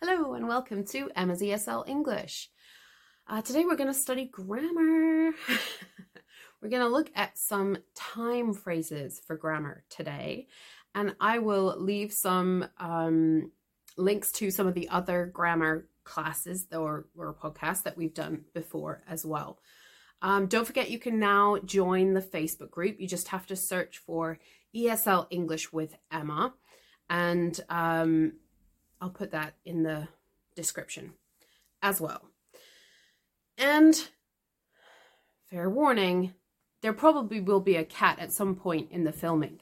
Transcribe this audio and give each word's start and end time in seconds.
Hello 0.00 0.34
and 0.34 0.46
welcome 0.46 0.84
to 0.84 1.10
Emma's 1.16 1.42
ESL 1.42 1.88
English. 1.88 2.50
Uh, 3.26 3.42
today 3.42 3.64
we're 3.64 3.74
going 3.74 3.92
to 3.92 3.98
study 3.98 4.26
grammar. 4.26 5.32
we're 6.62 6.68
going 6.68 6.82
to 6.82 6.88
look 6.88 7.10
at 7.16 7.36
some 7.36 7.78
time 7.96 8.54
phrases 8.54 9.20
for 9.26 9.36
grammar 9.36 9.82
today, 9.90 10.46
and 10.94 11.16
I 11.20 11.40
will 11.40 11.74
leave 11.80 12.12
some 12.12 12.68
um, 12.78 13.50
links 13.96 14.30
to 14.32 14.52
some 14.52 14.68
of 14.68 14.74
the 14.74 14.88
other 14.88 15.26
grammar 15.26 15.88
classes 16.04 16.68
or, 16.72 17.08
or 17.16 17.34
podcasts 17.34 17.82
that 17.82 17.96
we've 17.96 18.14
done 18.14 18.44
before 18.54 19.02
as 19.08 19.26
well. 19.26 19.58
Um, 20.22 20.46
don't 20.46 20.64
forget, 20.64 20.92
you 20.92 21.00
can 21.00 21.18
now 21.18 21.58
join 21.64 22.14
the 22.14 22.22
Facebook 22.22 22.70
group. 22.70 23.00
You 23.00 23.08
just 23.08 23.28
have 23.28 23.48
to 23.48 23.56
search 23.56 23.98
for 23.98 24.38
ESL 24.76 25.26
English 25.30 25.72
with 25.72 25.96
Emma, 26.12 26.54
and 27.10 27.58
um, 27.68 28.34
I'll 29.00 29.10
put 29.10 29.30
that 29.30 29.54
in 29.64 29.82
the 29.82 30.08
description 30.54 31.12
as 31.82 32.00
well. 32.00 32.22
And 33.56 34.08
fair 35.50 35.68
warning, 35.70 36.34
there 36.82 36.92
probably 36.92 37.40
will 37.40 37.60
be 37.60 37.76
a 37.76 37.84
cat 37.84 38.18
at 38.18 38.32
some 38.32 38.54
point 38.54 38.90
in 38.90 39.04
the 39.04 39.12
filming. 39.12 39.60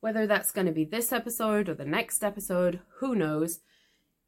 Whether 0.00 0.26
that's 0.26 0.52
going 0.52 0.66
to 0.66 0.72
be 0.72 0.84
this 0.84 1.12
episode 1.12 1.68
or 1.68 1.74
the 1.74 1.84
next 1.84 2.22
episode, 2.22 2.80
who 2.98 3.14
knows? 3.14 3.60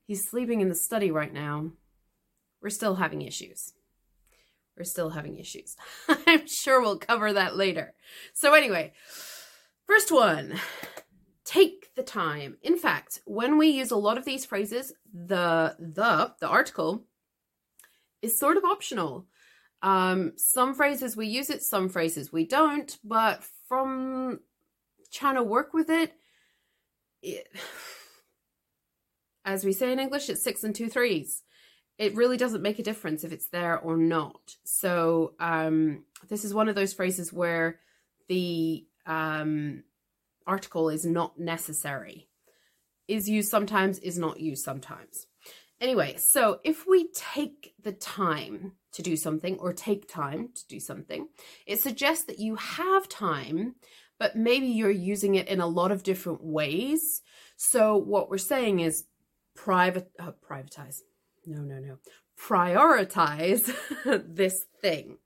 He's 0.07 0.29
sleeping 0.29 0.61
in 0.61 0.69
the 0.69 0.75
study 0.75 1.11
right 1.11 1.33
now. 1.33 1.73
We're 2.61 2.71
still 2.71 2.97
having 2.97 3.23
issues. 3.23 3.75
We're 4.77 4.85
still 4.85 5.11
having 5.11 5.37
issues. 5.39 5.77
I'm 6.27 6.47
sure 6.47 6.81
we'll 6.81 6.99
cover 6.99 7.33
that 7.33 7.57
later. 7.57 7.95
So, 8.33 8.55
anyway, 8.55 8.93
first 9.87 10.11
one 10.11 10.59
take 11.49 11.95
the 11.95 12.03
time. 12.03 12.59
In 12.63 12.77
fact, 12.77 13.21
when 13.25 13.57
we 13.57 13.69
use 13.69 13.91
a 13.91 13.97
lot 13.97 14.19
of 14.19 14.27
these 14.27 14.45
phrases, 14.45 14.93
the 15.13 15.75
the 15.79 16.35
the 16.41 16.47
article 16.47 17.05
is 18.21 18.39
sort 18.39 18.59
of 18.59 18.65
optional. 18.65 19.27
Um, 19.81 20.33
some 20.37 20.75
phrases 20.75 21.17
we 21.17 21.27
use 21.27 21.49
it, 21.49 21.63
some 21.63 21.89
phrases 21.89 22.31
we 22.31 22.45
don't, 22.45 22.99
but 23.03 23.45
from 23.67 24.41
trying 25.11 25.37
to 25.37 25.43
work 25.43 25.73
with 25.73 25.89
it, 25.89 26.13
it 27.23 27.49
as 29.47 29.65
we 29.65 29.73
say 29.73 29.91
in 29.91 29.99
English, 29.99 30.29
it's 30.29 30.43
six 30.43 30.65
and 30.65 30.75
two 30.75 30.91
threes. 30.91 31.43
It 31.97 32.15
really 32.15 32.37
doesn't 32.37 32.63
make 32.63 32.79
a 32.79 32.83
difference 32.83 33.25
if 33.25 33.33
it's 33.33 33.49
there 33.49 33.79
or 33.79 33.97
not. 33.97 34.57
So 34.65 35.33
um, 35.41 36.05
this 36.29 36.45
is 36.45 36.53
one 36.53 36.69
of 36.69 36.75
those 36.75 36.93
phrases 36.93 37.33
where 37.33 37.81
the 38.29 38.85
um, 39.07 39.83
article 40.49 40.89
is 40.89 41.05
not 41.05 41.39
necessary. 41.39 42.29
Is 43.07 43.29
used 43.29 43.51
sometimes, 43.51 43.99
is 44.01 44.19
not 44.19 44.41
used 44.41 44.65
sometimes. 44.65 45.27
Anyway, 45.81 46.17
so 46.19 46.59
if 46.65 46.87
we 46.89 47.09
take 47.15 47.75
the 47.83 47.93
time 47.93 48.73
to 48.93 49.03
do 49.03 49.17
something 49.17 49.57
or 49.59 49.73
take 49.73 50.09
time 50.09 50.49
to 50.55 50.67
do 50.67 50.81
something, 50.81 51.29
it 51.67 51.81
suggests 51.81 52.25
that 52.25 52.41
you 52.41 52.57
have 52.57 53.09
time, 53.09 53.77
but 54.19 54.35
maybe 54.35 54.67
you're 54.67 54.91
using 54.91 55.37
it 55.37 55.47
in 55.47 55.61
a 55.61 55.67
lot 55.67 55.93
of 55.93 56.03
different 56.03 56.43
ways. 56.43 57.23
So 57.57 57.97
what 57.97 58.29
we're 58.29 58.39
saying 58.39 58.81
is 58.81 59.05
private 59.55 60.11
uh, 60.19 60.33
privatize. 60.49 61.01
No, 61.47 61.61
no, 61.61 61.79
no. 61.79 61.99
Prioritize 62.39 63.73
this 64.27 64.65
thing. 64.81 65.19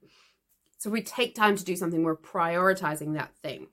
So 0.77 0.89
we 0.89 1.01
take 1.01 1.33
time 1.33 1.55
to 1.55 1.63
do 1.63 1.75
something, 1.75 2.03
we're 2.03 2.15
prioritizing 2.15 3.13
that 3.13 3.35
thing. 3.37 3.67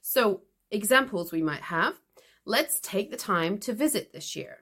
So 0.00 0.42
Examples 0.70 1.32
we 1.32 1.42
might 1.42 1.62
have 1.62 1.94
let's 2.46 2.78
take 2.80 3.10
the 3.10 3.16
time 3.16 3.58
to 3.58 3.72
visit 3.72 4.12
this 4.12 4.36
year. 4.36 4.58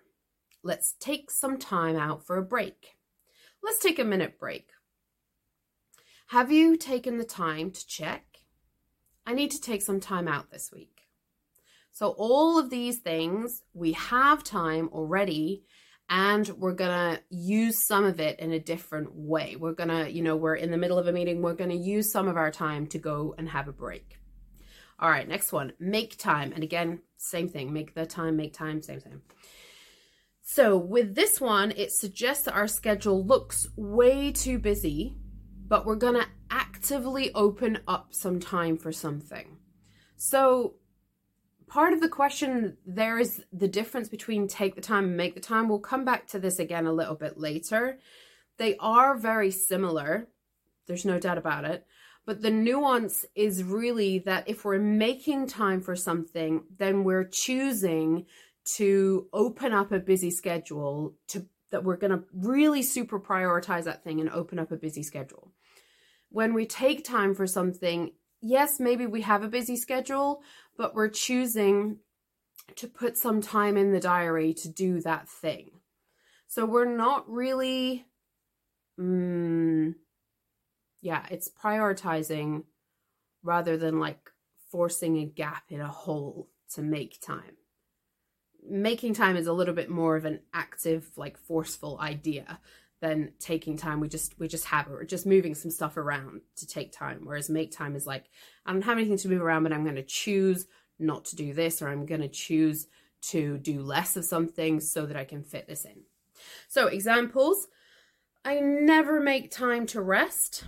Let's 0.62 0.94
take 1.00 1.30
some 1.30 1.58
time 1.58 1.96
out 1.96 2.24
for 2.24 2.36
a 2.36 2.44
break. 2.44 2.96
Let's 3.62 3.80
take 3.80 3.98
a 3.98 4.04
minute 4.04 4.38
break. 4.38 4.70
Have 6.28 6.52
you 6.52 6.76
taken 6.76 7.18
the 7.18 7.24
time 7.24 7.70
to 7.72 7.86
check? 7.86 8.24
I 9.26 9.34
need 9.34 9.50
to 9.52 9.60
take 9.60 9.82
some 9.82 10.00
time 10.00 10.28
out 10.28 10.50
this 10.50 10.70
week. 10.72 11.02
So, 11.92 12.14
all 12.16 12.58
of 12.58 12.70
these 12.70 12.98
things, 12.98 13.62
we 13.74 13.92
have 13.92 14.42
time 14.42 14.88
already, 14.92 15.64
and 16.08 16.48
we're 16.56 16.72
going 16.72 17.16
to 17.16 17.22
use 17.28 17.86
some 17.86 18.04
of 18.04 18.18
it 18.18 18.40
in 18.40 18.52
a 18.52 18.58
different 18.58 19.14
way. 19.14 19.56
We're 19.56 19.74
going 19.74 19.90
to, 19.90 20.10
you 20.10 20.22
know, 20.22 20.36
we're 20.36 20.54
in 20.54 20.70
the 20.70 20.78
middle 20.78 20.98
of 20.98 21.06
a 21.06 21.12
meeting, 21.12 21.42
we're 21.42 21.54
going 21.54 21.70
to 21.70 21.76
use 21.76 22.10
some 22.10 22.28
of 22.28 22.36
our 22.36 22.50
time 22.50 22.86
to 22.88 22.98
go 22.98 23.34
and 23.36 23.48
have 23.50 23.68
a 23.68 23.72
break. 23.72 24.21
All 25.02 25.10
right, 25.10 25.28
next 25.28 25.52
one, 25.52 25.72
make 25.80 26.16
time. 26.16 26.52
And 26.52 26.62
again, 26.62 27.00
same 27.16 27.48
thing, 27.48 27.72
make 27.72 27.92
the 27.92 28.06
time, 28.06 28.36
make 28.36 28.54
time, 28.54 28.80
same 28.80 29.00
thing. 29.00 29.20
So 30.42 30.76
with 30.76 31.16
this 31.16 31.40
one, 31.40 31.72
it 31.72 31.90
suggests 31.90 32.44
that 32.44 32.54
our 32.54 32.68
schedule 32.68 33.26
looks 33.26 33.66
way 33.74 34.30
too 34.30 34.60
busy, 34.60 35.16
but 35.66 35.84
we're 35.84 35.96
going 35.96 36.14
to 36.14 36.28
actively 36.52 37.34
open 37.34 37.80
up 37.88 38.14
some 38.14 38.38
time 38.38 38.78
for 38.78 38.92
something. 38.92 39.56
So 40.14 40.74
part 41.66 41.92
of 41.92 42.00
the 42.00 42.08
question 42.08 42.76
there 42.86 43.18
is 43.18 43.42
the 43.52 43.66
difference 43.66 44.08
between 44.08 44.46
take 44.46 44.76
the 44.76 44.80
time 44.80 45.06
and 45.06 45.16
make 45.16 45.34
the 45.34 45.40
time. 45.40 45.68
We'll 45.68 45.80
come 45.80 46.04
back 46.04 46.28
to 46.28 46.38
this 46.38 46.60
again 46.60 46.86
a 46.86 46.92
little 46.92 47.16
bit 47.16 47.36
later. 47.36 47.98
They 48.56 48.76
are 48.76 49.16
very 49.16 49.50
similar. 49.50 50.28
There's 50.86 51.04
no 51.04 51.18
doubt 51.18 51.38
about 51.38 51.64
it. 51.64 51.84
But 52.24 52.42
the 52.42 52.50
nuance 52.50 53.24
is 53.34 53.64
really 53.64 54.20
that 54.20 54.48
if 54.48 54.64
we're 54.64 54.78
making 54.78 55.48
time 55.48 55.80
for 55.80 55.96
something, 55.96 56.64
then 56.78 57.02
we're 57.02 57.28
choosing 57.30 58.26
to 58.76 59.26
open 59.32 59.72
up 59.72 59.90
a 59.90 59.98
busy 59.98 60.30
schedule 60.30 61.14
to 61.28 61.46
that 61.70 61.82
we're 61.82 61.96
going 61.96 62.12
to 62.12 62.22
really 62.34 62.82
super 62.82 63.18
prioritize 63.18 63.84
that 63.84 64.04
thing 64.04 64.20
and 64.20 64.30
open 64.30 64.58
up 64.58 64.70
a 64.70 64.76
busy 64.76 65.02
schedule. 65.02 65.50
When 66.28 66.54
we 66.54 66.66
take 66.66 67.02
time 67.04 67.34
for 67.34 67.46
something, 67.46 68.12
yes, 68.42 68.78
maybe 68.78 69.06
we 69.06 69.22
have 69.22 69.42
a 69.42 69.48
busy 69.48 69.76
schedule, 69.76 70.42
but 70.76 70.94
we're 70.94 71.08
choosing 71.08 71.98
to 72.76 72.86
put 72.86 73.16
some 73.16 73.40
time 73.40 73.76
in 73.76 73.92
the 73.92 74.00
diary 74.00 74.54
to 74.54 74.68
do 74.68 75.00
that 75.00 75.28
thing. 75.28 75.70
So 76.46 76.66
we're 76.66 76.84
not 76.84 77.28
really 77.28 78.04
mm, 79.00 79.94
yeah, 81.02 81.26
it's 81.30 81.50
prioritizing 81.50 82.62
rather 83.42 83.76
than 83.76 83.98
like 83.98 84.30
forcing 84.70 85.18
a 85.18 85.26
gap 85.26 85.64
in 85.68 85.80
a 85.80 85.88
hole 85.88 86.48
to 86.74 86.80
make 86.80 87.20
time. 87.20 87.56
Making 88.66 89.12
time 89.12 89.36
is 89.36 89.48
a 89.48 89.52
little 89.52 89.74
bit 89.74 89.90
more 89.90 90.16
of 90.16 90.24
an 90.24 90.40
active, 90.54 91.10
like 91.16 91.36
forceful 91.36 91.98
idea 92.00 92.60
than 93.00 93.32
taking 93.40 93.76
time. 93.76 93.98
We 93.98 94.08
just 94.08 94.38
we 94.38 94.46
just 94.46 94.66
have 94.66 94.86
it. 94.86 94.92
We're 94.92 95.04
just 95.04 95.26
moving 95.26 95.56
some 95.56 95.72
stuff 95.72 95.96
around 95.96 96.42
to 96.56 96.66
take 96.66 96.92
time. 96.92 97.22
Whereas 97.24 97.50
make 97.50 97.72
time 97.72 97.96
is 97.96 98.06
like 98.06 98.26
I 98.64 98.72
don't 98.72 98.82
have 98.82 98.96
anything 98.96 99.18
to 99.18 99.28
move 99.28 99.42
around, 99.42 99.64
but 99.64 99.72
I'm 99.72 99.84
to 99.96 100.04
choose 100.04 100.66
not 101.00 101.24
to 101.26 101.36
do 101.36 101.52
this, 101.52 101.82
or 101.82 101.88
I'm 101.88 102.06
to 102.06 102.28
choose 102.28 102.86
to 103.22 103.58
do 103.58 103.82
less 103.82 104.16
of 104.16 104.24
something 104.24 104.78
so 104.78 105.06
that 105.06 105.16
I 105.16 105.24
can 105.24 105.42
fit 105.42 105.66
this 105.66 105.84
in. 105.84 106.04
So 106.68 106.86
examples. 106.86 107.66
I 108.44 108.58
never 108.58 109.20
make 109.20 109.50
time 109.50 109.86
to 109.86 110.00
rest. 110.00 110.64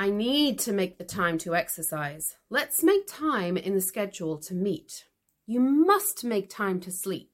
I 0.00 0.10
need 0.10 0.60
to 0.60 0.72
make 0.72 0.96
the 0.96 1.04
time 1.04 1.38
to 1.38 1.56
exercise. 1.56 2.36
Let's 2.50 2.84
make 2.84 3.08
time 3.08 3.56
in 3.56 3.74
the 3.74 3.80
schedule 3.80 4.38
to 4.38 4.54
meet. 4.54 5.06
You 5.44 5.58
must 5.58 6.22
make 6.22 6.48
time 6.48 6.78
to 6.82 6.92
sleep. 6.92 7.32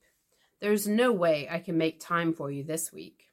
There's 0.62 0.88
no 0.88 1.12
way 1.12 1.46
I 1.50 1.58
can 1.58 1.76
make 1.76 2.00
time 2.00 2.32
for 2.32 2.50
you 2.50 2.64
this 2.64 2.90
week. 2.90 3.24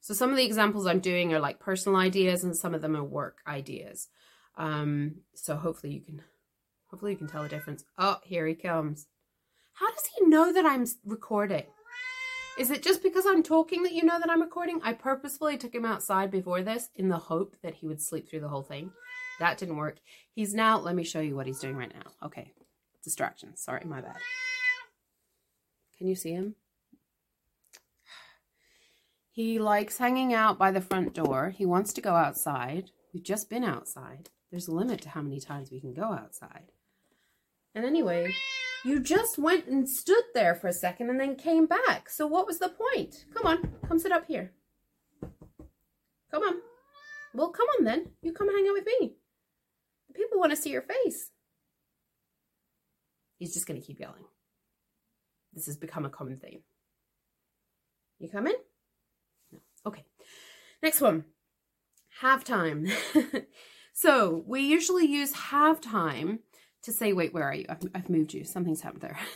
So 0.00 0.14
some 0.14 0.30
of 0.30 0.36
the 0.38 0.46
examples 0.46 0.86
I'm 0.86 1.00
doing 1.00 1.34
are 1.34 1.40
like 1.40 1.60
personal 1.60 1.98
ideas 1.98 2.42
and 2.42 2.56
some 2.56 2.74
of 2.74 2.80
them 2.80 2.96
are 2.96 3.04
work 3.04 3.40
ideas. 3.46 4.08
Um, 4.56 5.16
so 5.34 5.56
hopefully 5.56 5.92
you 5.92 6.00
can 6.00 6.22
hopefully 6.90 7.12
you 7.12 7.18
can 7.18 7.28
tell 7.28 7.42
the 7.42 7.50
difference. 7.50 7.84
Oh, 7.98 8.16
here 8.24 8.46
he 8.46 8.54
comes. 8.54 9.08
How 9.74 9.90
does 9.90 10.08
he 10.16 10.24
know 10.24 10.54
that 10.54 10.64
I'm 10.64 10.86
recording? 11.04 11.66
Is 12.60 12.70
it 12.70 12.82
just 12.82 13.02
because 13.02 13.24
I'm 13.26 13.42
talking 13.42 13.84
that 13.84 13.94
you 13.94 14.04
know 14.04 14.20
that 14.20 14.28
I'm 14.28 14.42
recording? 14.42 14.82
I 14.84 14.92
purposefully 14.92 15.56
took 15.56 15.74
him 15.74 15.86
outside 15.86 16.30
before 16.30 16.60
this 16.60 16.90
in 16.94 17.08
the 17.08 17.16
hope 17.16 17.56
that 17.62 17.76
he 17.76 17.86
would 17.86 18.02
sleep 18.02 18.28
through 18.28 18.40
the 18.40 18.50
whole 18.50 18.60
thing. 18.60 18.92
That 19.38 19.56
didn't 19.56 19.78
work. 19.78 19.96
He's 20.34 20.52
now, 20.52 20.78
let 20.78 20.94
me 20.94 21.02
show 21.02 21.20
you 21.20 21.34
what 21.34 21.46
he's 21.46 21.58
doing 21.58 21.74
right 21.74 21.90
now. 21.94 22.12
Okay, 22.22 22.52
distraction. 23.02 23.56
Sorry, 23.56 23.82
my 23.86 24.02
bad. 24.02 24.16
Can 25.96 26.06
you 26.06 26.14
see 26.14 26.32
him? 26.32 26.54
He 29.30 29.58
likes 29.58 29.96
hanging 29.96 30.34
out 30.34 30.58
by 30.58 30.70
the 30.70 30.82
front 30.82 31.14
door. 31.14 31.54
He 31.56 31.64
wants 31.64 31.94
to 31.94 32.02
go 32.02 32.14
outside. 32.14 32.90
We've 33.14 33.24
just 33.24 33.48
been 33.48 33.64
outside. 33.64 34.28
There's 34.50 34.68
a 34.68 34.74
limit 34.74 35.00
to 35.00 35.08
how 35.08 35.22
many 35.22 35.40
times 35.40 35.70
we 35.70 35.80
can 35.80 35.94
go 35.94 36.12
outside. 36.12 36.72
And 37.74 37.86
anyway, 37.86 38.34
you 38.84 39.00
just 39.00 39.38
went 39.38 39.66
and 39.66 39.88
stood 39.88 40.24
there 40.34 40.54
for 40.54 40.68
a 40.68 40.72
second 40.72 41.10
and 41.10 41.20
then 41.20 41.36
came 41.36 41.66
back. 41.66 42.08
So 42.08 42.26
what 42.26 42.46
was 42.46 42.58
the 42.58 42.70
point? 42.70 43.24
Come 43.34 43.46
on, 43.46 43.74
come 43.86 43.98
sit 43.98 44.12
up 44.12 44.26
here. 44.26 44.52
Come 46.30 46.42
on. 46.42 46.54
Well, 47.34 47.50
come 47.50 47.66
on 47.78 47.84
then. 47.84 48.10
You 48.22 48.32
come 48.32 48.48
hang 48.48 48.66
out 48.68 48.74
with 48.74 48.86
me. 48.86 49.14
People 50.14 50.38
want 50.38 50.50
to 50.50 50.56
see 50.56 50.70
your 50.70 50.82
face. 50.82 51.30
He's 53.38 53.54
just 53.54 53.66
going 53.66 53.80
to 53.80 53.86
keep 53.86 54.00
yelling. 54.00 54.24
This 55.52 55.66
has 55.66 55.76
become 55.76 56.04
a 56.04 56.10
common 56.10 56.36
theme. 56.36 56.60
You 58.18 58.28
coming? 58.28 58.54
No. 59.50 59.58
Okay, 59.86 60.04
next 60.82 61.00
one 61.00 61.24
have 62.20 62.44
time. 62.44 62.86
so 63.92 64.44
we 64.46 64.60
usually 64.60 65.06
use 65.06 65.32
have 65.32 65.80
time 65.80 66.40
to 66.82 66.92
say, 66.92 67.12
wait, 67.12 67.32
where 67.34 67.44
are 67.44 67.54
you? 67.54 67.66
I've, 67.68 67.82
I've 67.94 68.10
moved 68.10 68.34
you. 68.34 68.44
Something's 68.44 68.82
happened 68.82 69.02
there. 69.02 69.18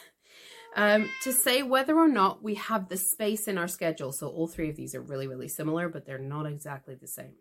Um, 0.77 1.09
to 1.23 1.33
say 1.33 1.63
whether 1.63 1.97
or 1.97 2.09
not 2.09 2.43
we 2.43 2.57
have 2.57 2.89
the 2.89 2.97
space 2.97 3.47
in 3.47 3.59
our 3.59 3.69
schedule. 3.69 4.11
So 4.11 4.27
all 4.27 4.49
three 4.49 4.71
of 4.71 4.75
these 4.75 4.97
are 4.97 5.01
really, 5.01 5.29
really 5.29 5.47
similar, 5.47 5.89
but 5.89 6.05
they're 6.05 6.19
not 6.19 6.47
exactly 6.47 6.97
the 6.97 7.07
same. 7.07 7.35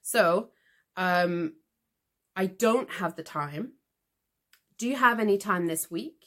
So 0.00 0.50
um, 0.96 1.54
I 2.36 2.46
don't 2.46 2.88
have 2.88 3.16
the 3.16 3.24
time. 3.24 3.72
Do 4.78 4.86
you 4.86 4.94
have 4.94 5.18
any 5.18 5.38
time 5.38 5.66
this 5.66 5.90
week? 5.90 6.26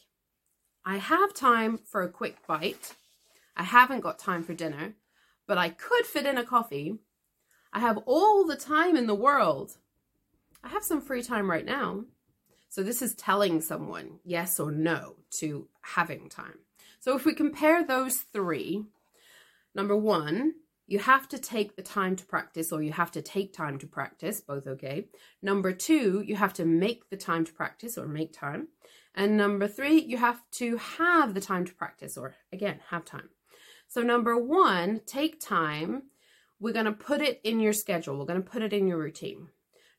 I 0.84 0.98
have 0.98 1.34
time 1.34 1.80
for 1.90 2.02
a 2.02 2.12
quick 2.12 2.46
bite. 2.48 2.96
I 3.56 3.64
haven't 3.64 4.02
got 4.02 4.20
time 4.20 4.44
for 4.44 4.54
dinner, 4.54 4.96
but 5.48 5.58
I 5.58 5.70
could 5.70 6.06
fit 6.06 6.26
in 6.26 6.38
a 6.38 6.44
coffee. 6.44 6.98
I 7.72 7.80
have 7.80 8.00
all 8.06 8.46
the 8.46 8.58
time 8.58 8.98
in 8.98 9.08
the 9.08 9.16
world. 9.16 9.78
I 10.64 10.68
have 10.68 10.84
some 10.84 11.02
free 11.02 11.24
time 11.24 11.50
right 11.50 11.66
now. 11.66 12.04
So 12.72 12.84
this 12.84 13.02
is 13.02 13.16
telling 13.16 13.60
someone 13.60 14.20
yes 14.24 14.58
or 14.58 14.72
no 14.72 15.18
to 15.40 15.68
having 15.82 16.30
time. 16.30 16.60
So 17.02 17.18
if 17.18 17.26
we 17.26 17.34
compare 17.34 17.84
those 17.84 18.20
three, 18.32 18.86
number 19.76 19.94
one, 19.94 20.54
you 20.88 21.00
have 21.00 21.28
to 21.30 21.38
take 21.38 21.76
the 21.76 21.82
time 21.82 22.16
to 22.16 22.26
practice 22.26 22.72
or 22.72 22.82
you 22.82 22.94
have 22.94 23.12
to 23.12 23.22
take 23.22 23.52
time 23.52 23.78
to 23.80 23.88
practice, 23.88 24.40
both 24.40 24.68
okay. 24.68 25.08
Number 25.42 25.74
two, 25.74 26.24
you 26.26 26.38
have 26.38 26.54
to 26.54 26.66
make 26.66 27.10
the 27.10 27.18
time 27.18 27.44
to 27.44 27.52
practice 27.52 27.98
or 27.98 28.08
make 28.08 28.32
time. 28.32 28.70
And 29.14 29.36
number 29.36 29.68
three, 29.68 30.00
you 30.00 30.16
have 30.16 30.40
to 30.52 30.78
have 30.78 31.34
the 31.34 31.42
time 31.42 31.66
to 31.66 31.74
practice 31.74 32.16
or 32.16 32.36
again, 32.54 32.80
have 32.90 33.04
time. 33.04 33.32
So 33.90 34.02
number 34.02 34.38
one, 34.38 35.02
take 35.06 35.42
time. 35.42 36.04
We're 36.62 36.72
going 36.72 36.86
to 36.86 36.94
put 36.94 37.20
it 37.20 37.42
in 37.44 37.60
your 37.60 37.74
schedule. 37.74 38.18
We're 38.18 38.24
going 38.24 38.42
to 38.42 38.50
put 38.50 38.62
it 38.62 38.72
in 38.72 38.88
your 38.88 38.98
routine. 38.98 39.50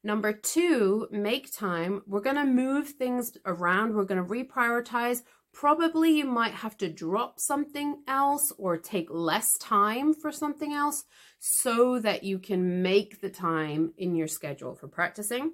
Number 0.05 0.33
two, 0.33 1.07
make 1.11 1.53
time. 1.53 2.03
We're 2.07 2.21
going 2.21 2.37
to 2.37 2.45
move 2.45 2.89
things 2.89 3.37
around. 3.47 3.95
We're 3.95 4.05
going 4.05 4.25
to 4.25 4.29
reprioritize. 4.29 5.23
Probably 5.53 6.19
you 6.19 6.25
might 6.25 6.55
have 6.55 6.77
to 6.79 6.89
drop 6.89 7.39
something 7.39 8.03
else 8.09 8.53
or 8.59 8.79
take 8.79 9.09
less 9.11 9.57
time 9.59 10.13
for 10.15 10.33
something 10.33 10.73
else 10.73 11.05
so 11.39 12.01
that 12.01 12.25
you 12.25 12.39
can 12.39 12.83
make 12.83 13.21
the 13.21 13.29
time 13.29 13.93
in 13.97 14.17
your 14.17 14.29
schedule 14.29 14.75
for 14.75 14.89
practicing. 14.89 15.53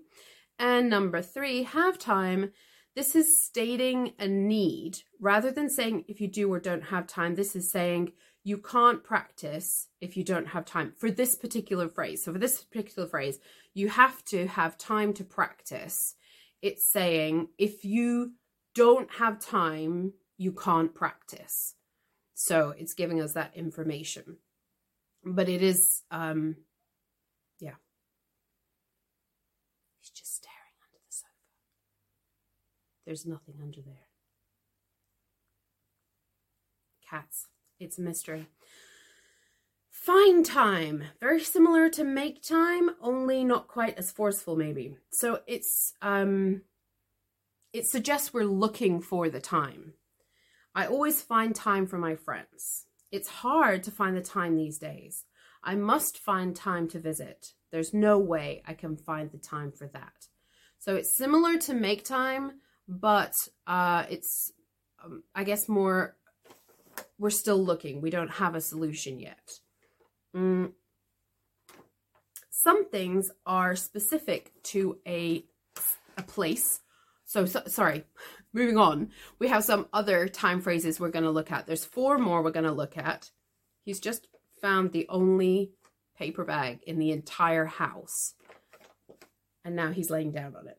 And 0.59 0.89
number 0.89 1.21
three, 1.21 1.65
have 1.65 1.99
time. 1.99 2.53
This 2.99 3.15
is 3.15 3.41
stating 3.45 4.15
a 4.19 4.27
need 4.27 5.03
rather 5.21 5.53
than 5.53 5.71
saying 5.71 6.07
if 6.09 6.21
you 6.21 6.27
do 6.27 6.53
or 6.53 6.59
don't 6.59 6.83
have 6.83 7.07
time. 7.07 7.37
This 7.37 7.55
is 7.55 7.71
saying 7.71 8.11
you 8.43 8.59
can't 8.59 9.05
practice 9.05 9.87
if 10.01 10.17
you 10.17 10.25
don't 10.25 10.49
have 10.49 10.65
time 10.65 10.93
for 10.97 11.09
this 11.09 11.37
particular 11.37 11.89
phrase. 11.89 12.25
So, 12.25 12.33
for 12.33 12.41
this 12.41 12.65
particular 12.65 13.07
phrase, 13.07 13.39
you 13.73 13.89
have 13.89 14.25
to 14.25 14.49
have 14.49 14.77
time 14.77 15.13
to 15.13 15.23
practice. 15.23 16.17
It's 16.61 16.91
saying 16.91 17.51
if 17.57 17.85
you 17.85 18.33
don't 18.75 19.09
have 19.13 19.39
time, 19.39 20.15
you 20.37 20.51
can't 20.51 20.93
practice. 20.93 21.77
So, 22.35 22.75
it's 22.77 22.95
giving 22.95 23.21
us 23.21 23.35
that 23.35 23.55
information. 23.55 24.39
But 25.25 25.49
it 25.49 25.63
is, 25.63 26.03
um, 26.11 26.57
yeah. 27.61 27.77
He's 30.01 30.11
just 30.11 30.35
staring 30.35 30.75
under 30.83 30.99
the 31.07 31.13
sofa. 31.13 31.29
There's 33.09 33.25
nothing 33.25 33.55
under 33.63 33.81
there. 33.81 34.07
Cats. 37.09 37.47
It's 37.81 37.97
a 37.97 38.03
mystery. 38.03 38.49
Find 39.91 40.45
time. 40.45 41.05
Very 41.19 41.43
similar 41.43 41.89
to 41.89 42.05
make 42.05 42.43
time, 42.43 42.91
only 43.01 43.45
not 43.45 43.67
quite 43.67 43.97
as 43.97 44.13
forceful, 44.13 44.57
maybe. 44.57 44.99
So 45.11 45.41
it's 45.47 45.95
um 46.03 46.61
it 47.73 47.87
suggests 47.87 48.35
we're 48.35 48.45
looking 48.45 49.01
for 49.01 49.31
the 49.31 49.41
time. 49.41 49.95
I 50.75 50.85
always 50.85 51.23
find 51.23 51.55
time 51.55 51.87
for 51.87 51.97
my 51.97 52.15
friends. 52.15 52.85
It's 53.11 53.29
hard 53.29 53.85
to 53.85 53.91
find 53.91 54.19
the 54.19 54.21
time 54.21 54.55
these 54.55 54.77
days. 54.77 55.25
I 55.65 55.77
must 55.77 56.19
find 56.19 56.55
time 56.55 56.89
to 56.89 57.01
visit. 57.01 57.55
There's 57.73 57.95
no 57.95 58.19
way 58.19 58.63
I 58.67 58.75
can 58.75 58.99
find 58.99 59.31
the 59.31 59.39
time 59.39 59.73
for 59.73 59.87
that. 59.95 60.27
So 60.79 60.95
it's 60.95 61.17
similar 61.17 61.57
to 61.61 61.73
make 61.73 62.05
time, 62.05 62.61
but 62.89 63.35
uh, 63.67 64.05
it's, 64.09 64.51
um, 65.05 65.23
I 65.35 65.45
guess, 65.45 65.69
more 65.69 66.17
we're 67.19 67.31
still 67.31 67.63
looking. 67.63 68.01
We 68.01 68.11
don't 68.11 68.31
have 68.31 68.55
a 68.55 68.61
solution 68.61 69.21
yet. 69.21 69.51
Mm. 70.35 70.73
Some 72.51 72.89
things 72.91 73.31
are 73.47 73.77
specific 73.77 74.53
to 74.65 74.99
a, 75.07 75.45
a 76.17 76.23
place. 76.23 76.81
So, 77.25 77.45
so, 77.45 77.63
sorry, 77.67 78.05
moving 78.53 78.79
on. 78.79 79.11
We 79.39 79.49
have 79.49 79.65
some 79.65 79.87
other 79.93 80.29
time 80.29 80.61
phrases 80.61 80.99
we're 80.99 81.11
going 81.11 81.25
to 81.25 81.31
look 81.31 81.53
at. 81.53 81.67
There's 81.67 81.85
four 81.85 82.19
more 82.19 82.43
we're 82.43 82.51
going 82.51 82.65
to 82.65 82.73
look 82.73 82.97
at. 82.97 83.31
He's 83.85 84.01
just 84.01 84.27
found 84.61 84.93
the 84.93 85.07
only 85.09 85.73
paper 86.17 86.45
bag 86.45 86.81
in 86.87 86.99
the 86.99 87.13
entire 87.13 87.67
house. 87.67 88.35
And 89.65 89.77
now 89.77 89.93
he's 89.93 90.11
laying 90.11 90.33
down 90.33 90.57
on 90.57 90.67
it. 90.67 90.79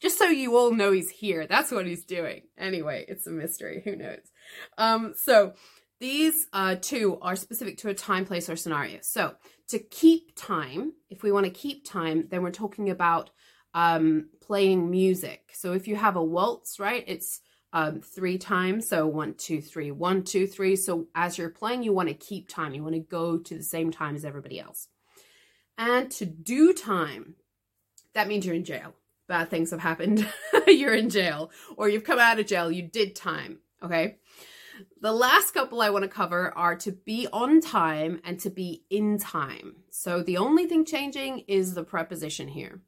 Just 0.00 0.18
so 0.18 0.24
you 0.26 0.56
all 0.56 0.72
know 0.72 0.92
he's 0.92 1.10
here. 1.10 1.46
That's 1.46 1.70
what 1.70 1.86
he's 1.86 2.04
doing. 2.04 2.42
Anyway, 2.56 3.04
it's 3.06 3.26
a 3.26 3.30
mystery. 3.30 3.82
Who 3.84 3.96
knows? 3.96 4.32
Um, 4.78 5.14
so 5.16 5.52
these 6.00 6.46
uh, 6.52 6.76
two 6.80 7.18
are 7.20 7.36
specific 7.36 7.76
to 7.78 7.90
a 7.90 7.94
time, 7.94 8.24
place, 8.24 8.48
or 8.48 8.56
scenario. 8.56 9.00
So 9.02 9.34
to 9.68 9.78
keep 9.78 10.34
time, 10.34 10.94
if 11.10 11.22
we 11.22 11.32
want 11.32 11.44
to 11.44 11.52
keep 11.52 11.84
time, 11.84 12.26
then 12.30 12.42
we're 12.42 12.50
talking 12.50 12.88
about 12.88 13.30
um, 13.74 14.30
playing 14.40 14.90
music. 14.90 15.50
So 15.52 15.74
if 15.74 15.86
you 15.86 15.96
have 15.96 16.16
a 16.16 16.24
waltz, 16.24 16.80
right, 16.80 17.04
it's 17.06 17.40
um, 17.72 18.00
three 18.00 18.38
times. 18.38 18.88
So 18.88 19.06
one, 19.06 19.34
two, 19.34 19.60
three, 19.60 19.90
one, 19.90 20.24
two, 20.24 20.46
three. 20.46 20.76
So 20.76 21.08
as 21.14 21.36
you're 21.36 21.50
playing, 21.50 21.82
you 21.82 21.92
want 21.92 22.08
to 22.08 22.14
keep 22.14 22.48
time. 22.48 22.74
You 22.74 22.82
want 22.82 22.94
to 22.94 23.00
go 23.00 23.36
to 23.36 23.56
the 23.56 23.62
same 23.62 23.90
time 23.90 24.16
as 24.16 24.24
everybody 24.24 24.58
else. 24.58 24.88
And 25.76 26.10
to 26.12 26.26
do 26.26 26.72
time, 26.72 27.36
that 28.14 28.28
means 28.28 28.44
you're 28.44 28.54
in 28.54 28.64
jail. 28.64 28.94
Bad 29.30 29.48
things 29.48 29.70
have 29.70 29.78
happened. 29.78 30.26
you're 30.66 30.92
in 30.92 31.08
jail. 31.08 31.52
Or 31.76 31.88
you've 31.88 32.02
come 32.02 32.18
out 32.18 32.40
of 32.40 32.48
jail. 32.48 32.68
You 32.68 32.82
did 32.82 33.14
time. 33.14 33.60
Okay. 33.80 34.16
The 35.00 35.12
last 35.12 35.54
couple 35.54 35.80
I 35.80 35.90
want 35.90 36.02
to 36.02 36.08
cover 36.08 36.52
are 36.58 36.74
to 36.78 36.90
be 36.90 37.28
on 37.32 37.60
time 37.60 38.20
and 38.24 38.40
to 38.40 38.50
be 38.50 38.82
in 38.90 39.18
time. 39.18 39.84
So 39.88 40.20
the 40.20 40.36
only 40.36 40.66
thing 40.66 40.84
changing 40.84 41.44
is 41.46 41.74
the 41.74 41.84
preposition 41.84 42.48
here. 42.48 42.82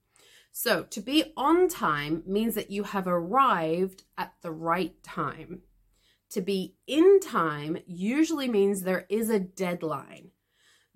So 0.50 0.82
to 0.82 1.00
be 1.00 1.32
on 1.36 1.68
time 1.68 2.24
means 2.26 2.56
that 2.56 2.72
you 2.72 2.82
have 2.82 3.06
arrived 3.06 4.02
at 4.18 4.32
the 4.42 4.50
right 4.50 5.00
time. 5.04 5.60
To 6.30 6.40
be 6.40 6.74
in 6.88 7.20
time 7.20 7.78
usually 7.86 8.48
means 8.48 8.82
there 8.82 9.06
is 9.08 9.30
a 9.30 9.38
deadline. 9.38 10.32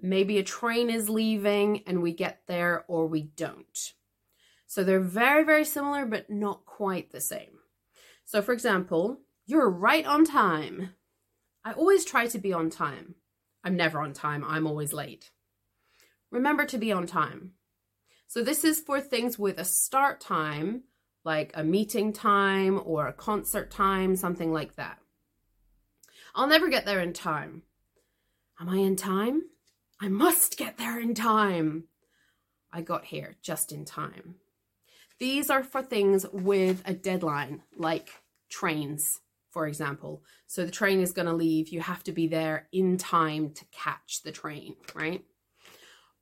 Maybe 0.00 0.38
a 0.38 0.42
train 0.42 0.90
is 0.90 1.08
leaving 1.08 1.84
and 1.86 2.02
we 2.02 2.12
get 2.12 2.40
there 2.48 2.84
or 2.88 3.06
we 3.06 3.22
don't. 3.22 3.92
So 4.76 4.84
they're 4.84 5.00
very, 5.00 5.42
very 5.42 5.64
similar, 5.64 6.04
but 6.04 6.28
not 6.28 6.66
quite 6.66 7.10
the 7.10 7.20
same. 7.22 7.60
So, 8.26 8.42
for 8.42 8.52
example, 8.52 9.22
you're 9.46 9.70
right 9.70 10.04
on 10.04 10.26
time. 10.26 10.90
I 11.64 11.72
always 11.72 12.04
try 12.04 12.26
to 12.26 12.38
be 12.38 12.52
on 12.52 12.68
time. 12.68 13.14
I'm 13.64 13.74
never 13.74 14.00
on 14.00 14.12
time, 14.12 14.44
I'm 14.44 14.66
always 14.66 14.92
late. 14.92 15.30
Remember 16.30 16.66
to 16.66 16.76
be 16.76 16.92
on 16.92 17.06
time. 17.06 17.52
So, 18.26 18.42
this 18.42 18.64
is 18.64 18.78
for 18.78 19.00
things 19.00 19.38
with 19.38 19.58
a 19.58 19.64
start 19.64 20.20
time, 20.20 20.82
like 21.24 21.52
a 21.54 21.64
meeting 21.64 22.12
time 22.12 22.78
or 22.84 23.06
a 23.06 23.14
concert 23.14 23.70
time, 23.70 24.14
something 24.14 24.52
like 24.52 24.76
that. 24.76 24.98
I'll 26.34 26.48
never 26.48 26.68
get 26.68 26.84
there 26.84 27.00
in 27.00 27.14
time. 27.14 27.62
Am 28.60 28.68
I 28.68 28.76
in 28.76 28.96
time? 28.96 29.44
I 30.02 30.08
must 30.08 30.58
get 30.58 30.76
there 30.76 31.00
in 31.00 31.14
time. 31.14 31.84
I 32.70 32.82
got 32.82 33.06
here 33.06 33.38
just 33.40 33.72
in 33.72 33.86
time. 33.86 34.34
These 35.18 35.50
are 35.50 35.64
for 35.64 35.82
things 35.82 36.26
with 36.32 36.82
a 36.84 36.92
deadline, 36.92 37.62
like 37.76 38.10
trains 38.48 39.20
for 39.56 39.66
example. 39.66 40.22
So 40.46 40.66
the 40.66 40.70
train 40.70 41.00
is 41.00 41.12
going 41.12 41.24
to 41.24 41.32
leave. 41.32 41.70
You 41.70 41.80
have 41.80 42.04
to 42.04 42.12
be 42.12 42.26
there 42.26 42.68
in 42.72 42.98
time 42.98 43.52
to 43.52 43.64
catch 43.72 44.20
the 44.22 44.30
train, 44.30 44.76
right? 44.94 45.24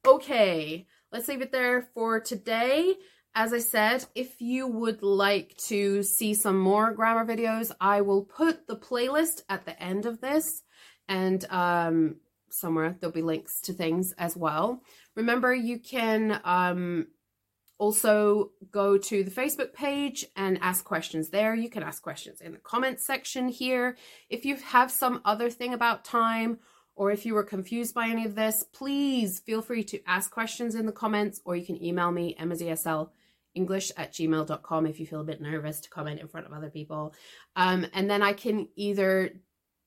Okay, 0.07 0.87
let's 1.11 1.27
leave 1.27 1.43
it 1.43 1.51
there 1.51 1.83
for 1.95 2.21
today. 2.21 2.95
As 3.35 3.53
I 3.53 3.59
said, 3.59 4.07
if 4.15 4.41
you 4.41 4.69
would 4.69 5.03
like 5.03 5.57
to 5.67 6.05
see 6.05 6.35
some 6.35 6.61
more 6.61 6.93
grammar 6.93 7.27
videos, 7.27 7.73
I 7.81 8.03
will 8.03 8.23
put 8.23 8.69
the 8.69 8.77
playlist 8.77 9.43
at 9.49 9.65
the 9.65 9.83
end 9.83 10.07
of 10.07 10.21
this 10.21 10.63
and 11.09 11.45
um, 11.51 12.19
somewhere 12.51 12.97
there'll 13.01 13.13
be 13.13 13.23
links 13.23 13.61
to 13.63 13.73
things 13.73 14.13
as 14.17 14.37
well. 14.37 14.81
Remember, 15.17 15.53
you 15.53 15.81
can 15.81 16.41
um, 16.45 17.09
also, 17.85 18.53
go 18.71 18.97
to 18.97 19.23
the 19.23 19.31
Facebook 19.31 19.75
page 19.75 20.25
and 20.37 20.59
ask 20.63 20.87
questions 20.87 21.29
there. 21.29 21.55
You 21.55 21.69
can 21.69 21.83
ask 21.83 22.03
questions 22.03 22.41
in 22.41 22.53
the 22.53 22.59
comments 22.59 23.05
section 23.05 23.49
here. 23.49 23.99
If 24.31 24.47
you 24.47 24.57
have 24.57 24.91
some 24.91 25.21
other 25.27 25.51
thing 25.51 25.75
about 25.75 26.03
time 26.03 26.61
or 26.95 27.11
if 27.11 27.27
you 27.27 27.35
were 27.35 27.43
confused 27.43 27.95
by 27.95 28.09
any 28.09 28.25
of 28.25 28.37
this, 28.37 28.65
please 28.73 29.39
feel 29.41 29.61
free 29.61 29.85
to 29.85 30.01
ask 30.07 30.31
questions 30.31 30.75
in 30.75 30.87
the 30.87 30.93
comments 30.93 31.43
or 31.45 31.57
you 31.57 31.67
can 31.67 31.85
email 31.85 32.11
me, 32.11 32.35
emmazsl 32.41 33.11
english 33.55 33.93
at 33.99 34.13
gmail.com 34.15 34.87
if 34.87 34.99
you 34.99 35.07
feel 35.07 35.21
a 35.21 35.25
bit 35.25 35.43
nervous 35.43 35.81
to 35.81 35.91
comment 35.91 36.21
in 36.21 36.27
front 36.27 36.47
of 36.47 36.55
other 36.55 36.71
people. 36.71 37.13
Um, 37.55 37.87
and 37.93 38.09
then 38.11 38.23
I 38.23 38.33
can 38.33 38.67
either 38.77 39.31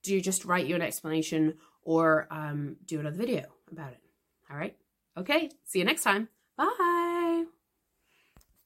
do 0.03 0.21
just 0.21 0.45
write 0.45 0.67
you 0.67 0.75
an 0.75 0.83
explanation 0.83 1.55
or 1.81 2.27
um, 2.29 2.77
do 2.85 2.99
another 2.99 3.17
video 3.17 3.45
about 3.71 3.93
it. 3.93 3.99
All 4.51 4.55
right. 4.55 4.77
Okay. 5.17 5.49
See 5.65 5.79
you 5.79 5.85
next 5.85 6.03
time. 6.03 6.29
Bye. 6.55 7.06